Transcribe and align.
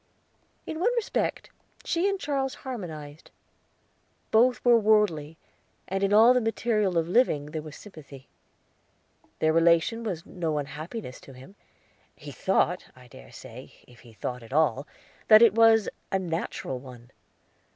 In 0.65 0.79
one 0.79 0.89
respect 0.95 1.51
she 1.85 2.09
and 2.09 2.19
Charles 2.19 2.55
harmonized; 2.65 3.29
both 4.31 4.65
were 4.65 4.79
worldly, 4.79 5.37
and 5.87 6.01
in 6.01 6.11
all 6.11 6.33
the 6.33 6.41
material 6.41 6.97
of 6.97 7.07
living 7.07 7.51
there 7.51 7.61
was 7.61 7.75
sympathy. 7.75 8.27
Their 9.37 9.53
relation 9.53 10.03
was 10.03 10.25
no 10.25 10.57
unhappiness 10.57 11.21
to 11.21 11.33
him; 11.33 11.53
he 12.15 12.31
thought, 12.31 12.87
I 12.95 13.09
dare 13.09 13.31
say, 13.31 13.73
if 13.87 13.99
he 13.99 14.11
thought 14.13 14.41
at 14.41 14.53
all, 14.53 14.87
that 15.27 15.43
it 15.43 15.53
was 15.53 15.87
a 16.11 16.17
natural 16.17 16.79
one. 16.79 17.11